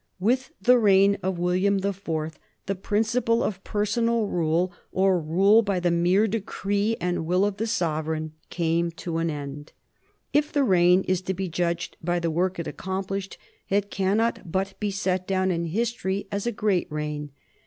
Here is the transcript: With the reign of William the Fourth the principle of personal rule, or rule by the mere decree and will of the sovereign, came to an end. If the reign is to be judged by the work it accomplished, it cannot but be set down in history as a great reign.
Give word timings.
With 0.19 0.53
the 0.59 0.79
reign 0.79 1.19
of 1.21 1.37
William 1.37 1.77
the 1.77 1.93
Fourth 1.93 2.39
the 2.65 2.73
principle 2.73 3.43
of 3.43 3.63
personal 3.63 4.25
rule, 4.29 4.71
or 4.91 5.19
rule 5.21 5.61
by 5.61 5.79
the 5.79 5.91
mere 5.91 6.25
decree 6.25 6.97
and 6.99 7.23
will 7.27 7.45
of 7.45 7.57
the 7.57 7.67
sovereign, 7.67 8.31
came 8.49 8.89
to 8.93 9.19
an 9.19 9.29
end. 9.29 9.73
If 10.33 10.51
the 10.51 10.63
reign 10.63 11.03
is 11.03 11.21
to 11.21 11.35
be 11.35 11.49
judged 11.49 11.97
by 12.03 12.17
the 12.17 12.31
work 12.31 12.57
it 12.57 12.65
accomplished, 12.65 13.37
it 13.69 13.91
cannot 13.91 14.51
but 14.51 14.73
be 14.79 14.89
set 14.89 15.27
down 15.27 15.51
in 15.51 15.65
history 15.65 16.25
as 16.31 16.47
a 16.47 16.51
great 16.51 16.91
reign. 16.91 17.29